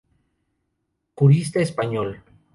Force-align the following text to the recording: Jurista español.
Jurista 1.13 1.59
español. 1.61 2.23